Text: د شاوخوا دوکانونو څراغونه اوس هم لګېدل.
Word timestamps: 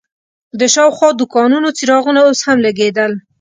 د 0.59 0.61
شاوخوا 0.73 1.09
دوکانونو 1.19 1.67
څراغونه 1.77 2.21
اوس 2.27 2.39
هم 2.47 2.57
لګېدل. 2.65 3.11